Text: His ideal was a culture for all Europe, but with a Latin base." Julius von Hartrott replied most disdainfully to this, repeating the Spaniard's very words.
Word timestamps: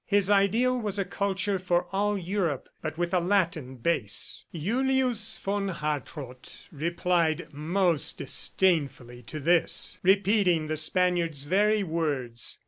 His 0.07 0.31
ideal 0.31 0.79
was 0.79 0.97
a 0.97 1.05
culture 1.05 1.59
for 1.59 1.83
all 1.93 2.17
Europe, 2.17 2.69
but 2.81 2.97
with 2.97 3.13
a 3.13 3.19
Latin 3.19 3.75
base." 3.75 4.45
Julius 4.51 5.37
von 5.37 5.67
Hartrott 5.67 6.67
replied 6.71 7.47
most 7.51 8.17
disdainfully 8.17 9.21
to 9.21 9.39
this, 9.39 9.99
repeating 10.01 10.65
the 10.65 10.77
Spaniard's 10.77 11.43
very 11.43 11.83
words. 11.83 12.57